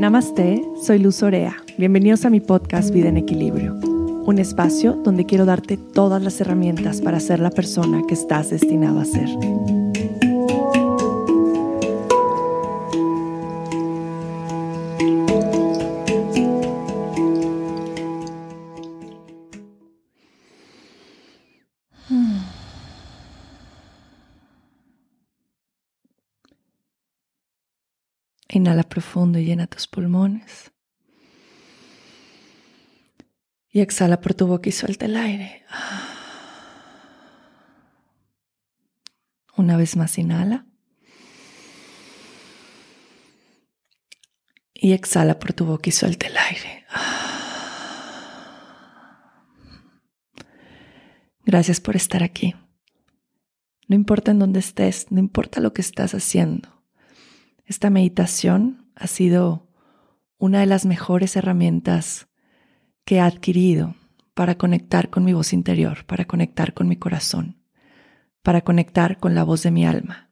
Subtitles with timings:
[0.00, 1.58] Namaste, soy Luz Orea.
[1.76, 7.02] Bienvenidos a mi podcast Vida en Equilibrio, un espacio donde quiero darte todas las herramientas
[7.02, 9.28] para ser la persona que estás destinado a ser.
[28.60, 30.70] Inhala profundo y llena tus pulmones.
[33.70, 35.64] Y exhala por tu boca y suelta el aire.
[39.56, 40.66] Una vez más, inhala.
[44.74, 46.84] Y exhala por tu boca y suelta el aire.
[51.46, 52.54] Gracias por estar aquí.
[53.88, 56.79] No importa en dónde estés, no importa lo que estás haciendo.
[57.70, 59.68] Esta meditación ha sido
[60.38, 62.26] una de las mejores herramientas
[63.04, 63.94] que he adquirido
[64.34, 67.62] para conectar con mi voz interior, para conectar con mi corazón,
[68.42, 70.30] para conectar con la voz de mi alma.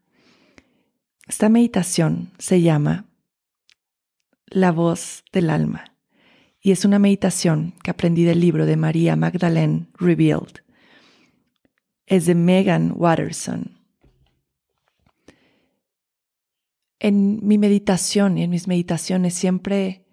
[1.29, 3.07] Esta meditación se llama
[4.47, 5.97] La voz del alma
[6.61, 10.65] y es una meditación que aprendí del libro de María Magdalene Revealed.
[12.05, 13.78] Es de Megan Watterson
[17.01, 20.05] En mi meditación y en mis meditaciones siempre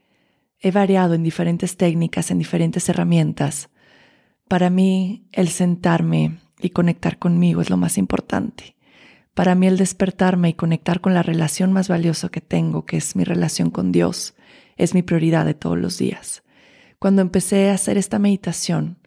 [0.59, 3.69] he variado en diferentes técnicas, en diferentes herramientas.
[4.47, 8.75] Para mí el sentarme y conectar conmigo es lo más importante.
[9.33, 13.15] Para mí el despertarme y conectar con la relación más valiosa que tengo, que es
[13.15, 14.35] mi relación con Dios,
[14.77, 16.43] es mi prioridad de todos los días.
[16.99, 18.97] Cuando empecé a hacer esta meditación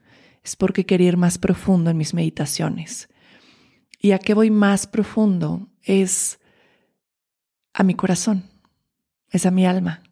[0.44, 3.08] es porque quería ir más profundo en mis meditaciones.
[4.00, 5.68] ¿Y a qué voy más profundo?
[5.82, 6.37] Es
[7.78, 8.42] a mi corazón,
[9.30, 10.02] es a mi alma.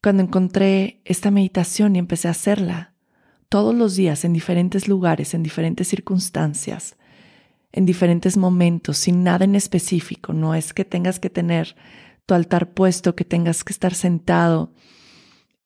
[0.00, 2.94] Cuando encontré esta meditación y empecé a hacerla
[3.48, 6.96] todos los días en diferentes lugares, en diferentes circunstancias,
[7.72, 11.74] en diferentes momentos, sin nada en específico, no es que tengas que tener
[12.24, 14.72] tu altar puesto, que tengas que estar sentado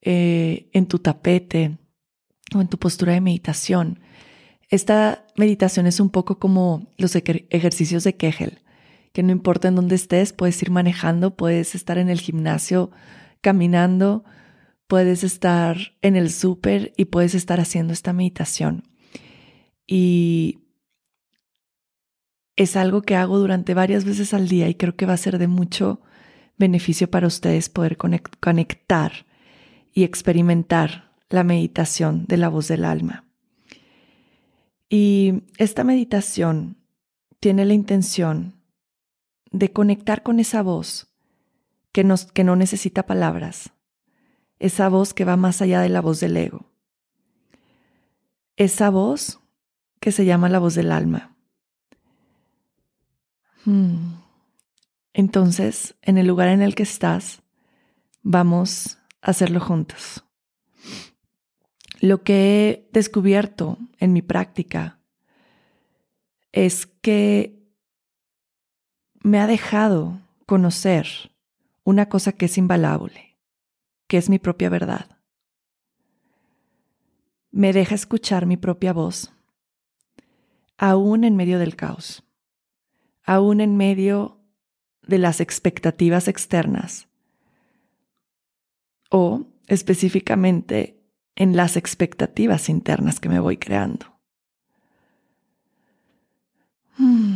[0.01, 1.77] eh, en tu tapete
[2.55, 4.01] o en tu postura de meditación.
[4.71, 8.63] Esta meditación es un poco como los ejercicios de Kegel
[9.13, 12.91] que no importa en dónde estés, puedes ir manejando, puedes estar en el gimnasio
[13.41, 14.25] caminando,
[14.87, 18.85] puedes estar en el súper y puedes estar haciendo esta meditación.
[19.87, 20.61] Y
[22.57, 25.39] es algo que hago durante varias veces al día y creo que va a ser
[25.39, 26.01] de mucho
[26.59, 29.27] beneficio para ustedes poder conectar
[29.93, 33.25] y experimentar la meditación de la voz del alma.
[34.89, 36.77] Y esta meditación
[37.41, 38.62] tiene la intención
[39.53, 41.13] de conectar con esa voz
[41.93, 43.73] que, nos, que no necesita palabras,
[44.59, 46.67] esa voz que va más allá de la voz del ego,
[48.57, 49.41] esa voz
[50.01, 51.37] que se llama la voz del alma.
[53.65, 54.15] Hmm.
[55.13, 57.43] Entonces, en el lugar en el que estás,
[58.23, 60.25] vamos a hacerlo juntos.
[62.01, 64.99] Lo que he descubierto en mi práctica
[66.51, 67.62] es que
[69.23, 71.07] me ha dejado conocer
[71.85, 73.39] una cosa que es invaluable,
[74.07, 75.19] que es mi propia verdad.
[77.51, 79.33] Me deja escuchar mi propia voz,
[80.77, 82.25] aún en medio del caos,
[83.25, 84.41] aún en medio
[85.07, 87.09] de las expectativas externas
[89.11, 91.01] o específicamente
[91.37, 94.07] en las expectativas internas que me voy creando.
[96.99, 97.32] Hmm.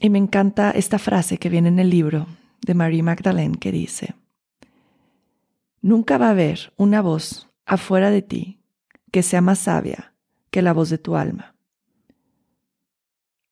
[0.00, 2.26] Y me encanta esta frase que viene en el libro
[2.60, 4.14] de Marie Magdalene que dice,
[5.80, 8.60] Nunca va a haber una voz afuera de ti
[9.12, 10.14] que sea más sabia
[10.50, 11.54] que la voz de tu alma,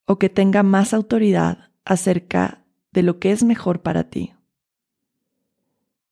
[0.07, 4.35] o que tenga más autoridad acerca de lo que es mejor para ti.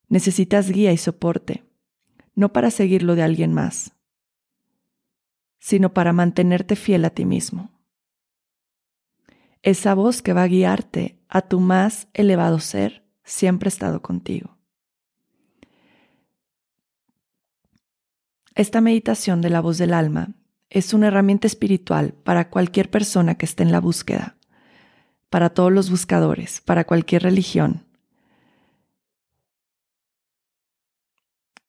[0.09, 1.65] Necesitas guía y soporte,
[2.35, 3.93] no para seguir lo de alguien más,
[5.59, 7.71] sino para mantenerte fiel a ti mismo
[9.63, 14.59] esa voz que va a guiarte a tu más elevado ser siempre ha estado contigo.
[18.55, 20.35] Esta meditación de la voz del alma
[20.69, 24.37] es una herramienta espiritual para cualquier persona que esté en la búsqueda,
[25.31, 27.87] para todos los buscadores, para cualquier religión,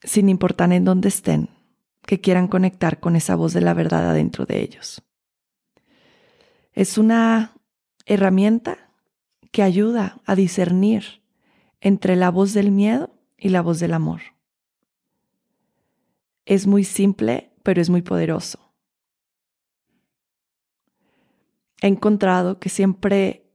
[0.02, 1.50] sin importar en dónde estén,
[2.06, 5.02] que quieran conectar con esa voz de la verdad adentro de ellos.
[6.74, 7.54] Es una
[8.06, 8.90] herramienta
[9.52, 11.22] que ayuda a discernir
[11.82, 14.22] entre la voz del miedo y la voz del amor.
[16.46, 18.60] Es muy simple, pero es muy poderoso.
[21.82, 23.52] He encontrado que siempre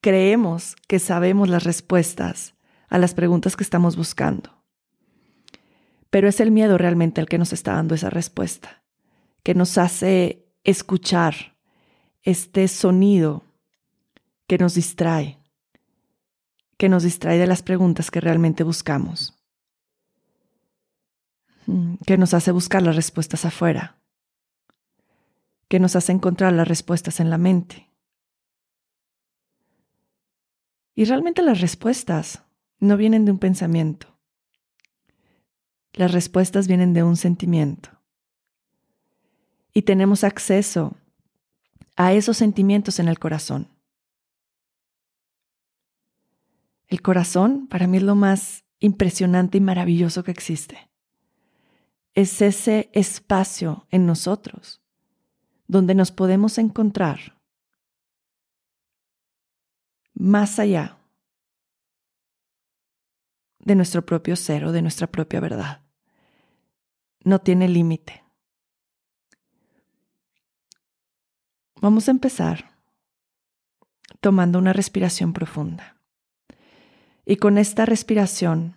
[0.00, 2.54] creemos que sabemos las respuestas
[2.88, 4.64] a las preguntas que estamos buscando.
[6.10, 8.82] Pero es el miedo realmente el que nos está dando esa respuesta,
[9.44, 11.49] que nos hace escuchar
[12.22, 13.44] este sonido
[14.46, 15.38] que nos distrae,
[16.76, 19.38] que nos distrae de las preguntas que realmente buscamos,
[21.66, 23.98] mm, que nos hace buscar las respuestas afuera,
[25.68, 27.90] que nos hace encontrar las respuestas en la mente.
[30.94, 32.42] Y realmente las respuestas
[32.80, 34.18] no vienen de un pensamiento.
[35.92, 37.90] Las respuestas vienen de un sentimiento.
[39.72, 40.96] Y tenemos acceso
[42.00, 43.68] a esos sentimientos en el corazón.
[46.86, 50.90] El corazón para mí es lo más impresionante y maravilloso que existe.
[52.14, 54.80] Es ese espacio en nosotros
[55.66, 57.38] donde nos podemos encontrar
[60.14, 60.96] más allá
[63.58, 65.82] de nuestro propio ser o de nuestra propia verdad.
[67.24, 68.19] No tiene límite.
[71.80, 72.76] Vamos a empezar
[74.20, 75.96] tomando una respiración profunda.
[77.24, 78.76] Y con esta respiración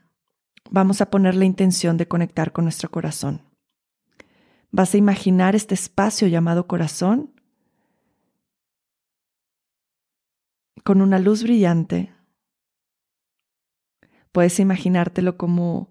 [0.71, 3.41] vamos a poner la intención de conectar con nuestro corazón.
[4.71, 7.33] Vas a imaginar este espacio llamado corazón
[10.85, 12.13] con una luz brillante.
[14.31, 15.89] Puedes imaginártelo como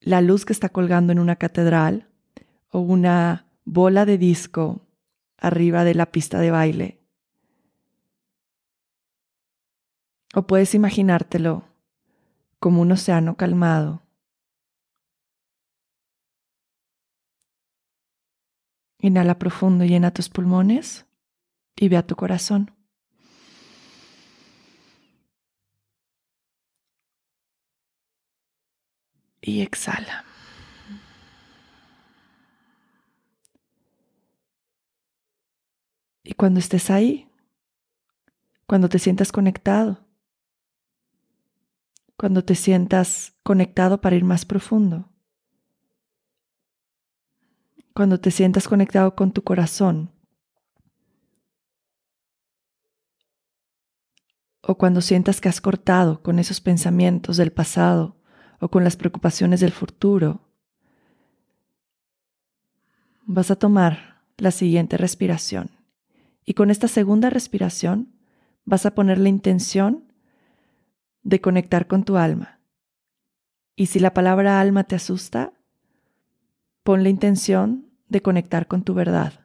[0.00, 2.08] la luz que está colgando en una catedral
[2.70, 4.85] o una bola de disco
[5.38, 7.00] arriba de la pista de baile.
[10.34, 11.64] O puedes imaginártelo
[12.58, 14.02] como un océano calmado.
[18.98, 21.06] Inhala profundo, llena tus pulmones
[21.76, 22.72] y ve a tu corazón.
[29.40, 30.24] Y exhala.
[36.26, 37.30] Y cuando estés ahí,
[38.66, 40.04] cuando te sientas conectado,
[42.16, 45.08] cuando te sientas conectado para ir más profundo,
[47.94, 50.10] cuando te sientas conectado con tu corazón,
[54.62, 58.20] o cuando sientas que has cortado con esos pensamientos del pasado
[58.58, 60.40] o con las preocupaciones del futuro,
[63.26, 65.75] vas a tomar la siguiente respiración.
[66.46, 68.14] Y con esta segunda respiración
[68.64, 70.10] vas a poner la intención
[71.22, 72.60] de conectar con tu alma.
[73.74, 75.52] Y si la palabra alma te asusta,
[76.84, 79.44] pon la intención de conectar con tu verdad.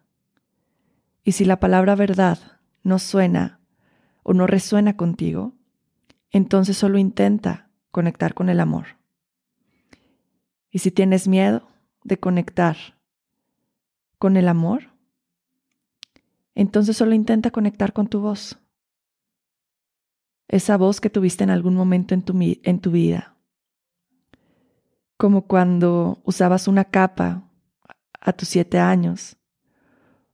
[1.23, 2.37] Y si la palabra verdad
[2.83, 3.59] no suena
[4.23, 5.55] o no resuena contigo,
[6.29, 8.97] entonces solo intenta conectar con el amor.
[10.69, 11.67] Y si tienes miedo
[12.03, 12.77] de conectar
[14.19, 14.91] con el amor,
[16.55, 18.59] entonces solo intenta conectar con tu voz.
[20.47, 23.37] Esa voz que tuviste en algún momento en tu, en tu vida.
[25.17, 27.49] Como cuando usabas una capa
[28.19, 29.37] a tus siete años.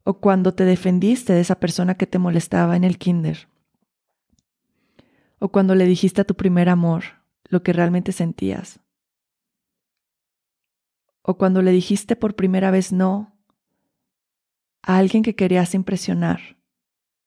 [0.04, 3.50] O cuando te defendiste de esa persona que te molestaba en el kinder.
[5.40, 7.04] O cuando le dijiste a tu primer amor
[7.44, 8.80] lo que realmente sentías.
[11.22, 13.37] O cuando le dijiste por primera vez no
[14.82, 16.58] a alguien que querías impresionar,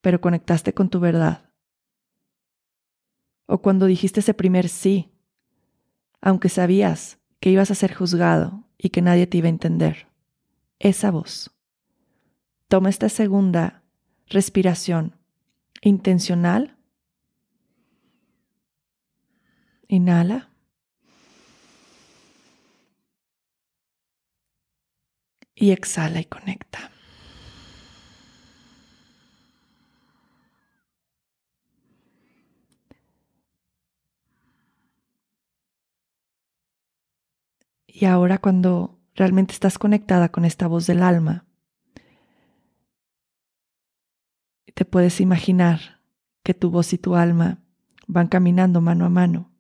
[0.01, 1.51] pero conectaste con tu verdad.
[3.47, 5.13] O cuando dijiste ese primer sí,
[6.21, 10.07] aunque sabías que ibas a ser juzgado y que nadie te iba a entender.
[10.79, 11.51] Esa voz.
[12.69, 13.83] Toma esta segunda
[14.29, 15.17] respiración
[15.81, 16.77] intencional.
[19.89, 20.49] Inhala.
[25.55, 26.90] Y exhala y conecta.
[38.01, 41.45] Y ahora cuando realmente estás conectada con esta voz del alma,
[44.73, 46.01] te puedes imaginar
[46.43, 47.63] que tu voz y tu alma
[48.07, 49.53] van caminando mano a mano.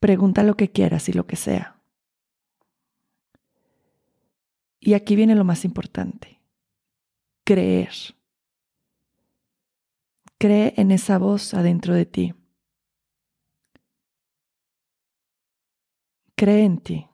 [0.00, 1.78] Pregunta lo que quieras y lo que sea.
[4.80, 6.40] Y aquí viene lo más importante,
[7.44, 7.92] creer.
[10.38, 12.34] Cree en esa voz adentro de ti
[16.38, 17.08] Cree en ti.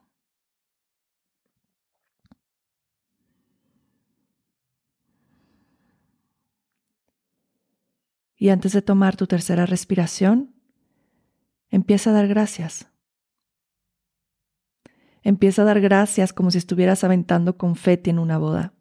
[8.35, 10.53] Y antes de tomar tu tercera respiración,
[11.69, 12.87] empieza a dar gracias.
[15.23, 18.75] Empieza a dar gracias como si estuvieras aventando confeti en una boda.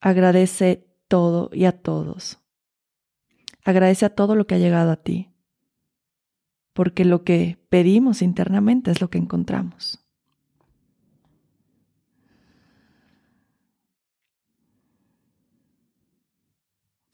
[0.00, 2.40] Agradece todo y a todos.
[3.64, 5.33] Agradece a todo lo que ha llegado a ti,
[6.74, 10.04] porque lo que pedimos internamente es lo que encontramos.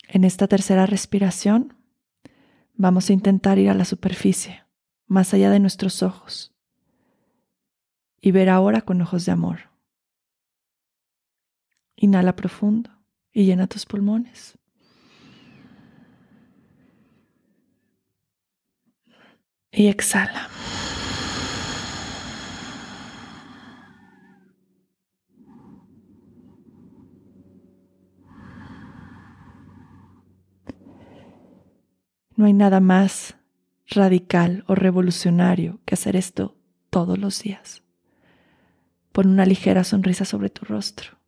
[0.09, 1.77] En esta tercera respiración
[2.75, 4.65] vamos a intentar ir a la superficie,
[5.07, 6.53] más allá de nuestros ojos,
[8.21, 9.71] y ver ahora con ojos de amor.
[11.95, 12.91] Inhala profundo
[13.31, 14.60] y llena tus pulmones.
[19.73, 20.49] Y exhala.
[32.41, 33.37] No hay nada más
[33.87, 36.57] radical o revolucionario que hacer esto
[36.89, 37.83] todos los días.
[39.13, 41.19] Pon una ligera sonrisa sobre tu rostro.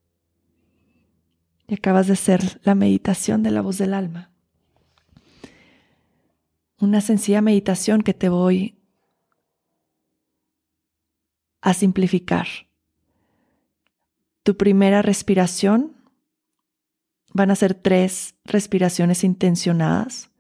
[1.68, 4.31] Y acabas de hacer la meditación de la voz del alma.
[6.82, 8.76] Una sencilla meditación que te voy
[11.60, 12.46] a simplificar.
[14.42, 15.96] Tu primera respiración
[17.32, 20.32] van a ser tres respiraciones intencionadas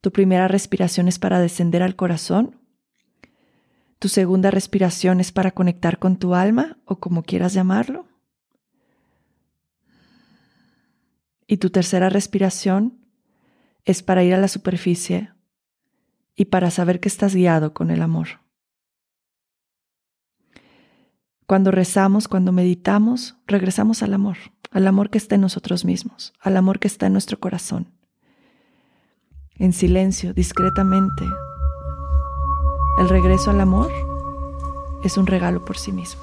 [0.00, 2.56] tu primera respiración es para descender al corazón.
[3.98, 8.08] Tu segunda respiración es para conectar con tu alma o como quieras llamarlo.
[11.46, 12.98] Y tu tercera respiración
[13.84, 15.32] es para ir a la superficie
[16.40, 18.40] y para saber que estás guiado con el amor.
[21.46, 24.38] Cuando rezamos, cuando meditamos, regresamos al amor,
[24.70, 27.92] al amor que está en nosotros mismos, al amor que está en nuestro corazón
[29.60, 31.22] en silencio, discretamente.
[32.98, 33.92] El regreso al amor
[35.04, 36.22] es un regalo por sí mismo.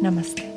[0.00, 0.53] Namaste.